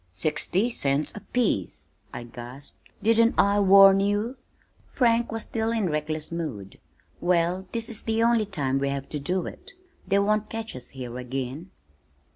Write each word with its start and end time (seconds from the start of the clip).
"Sixty 0.13 0.71
cents 0.71 1.13
apiece!" 1.15 1.85
I 2.11 2.23
gasped. 2.23 2.79
"Didn't 3.03 3.35
I 3.37 3.59
warn 3.59 3.99
you?" 3.99 4.35
Frank 4.91 5.31
was 5.31 5.43
still 5.43 5.71
in 5.71 5.91
reckless 5.91 6.31
mood. 6.31 6.79
"Well, 7.19 7.67
this 7.71 7.87
is 7.87 8.01
the 8.01 8.23
only 8.23 8.47
time 8.47 8.79
we 8.79 8.89
have 8.89 9.07
to 9.09 9.19
do 9.19 9.45
it. 9.45 9.73
They 10.07 10.17
won't 10.17 10.49
catch 10.49 10.75
us 10.75 10.87
here 10.87 11.19
again." 11.19 11.69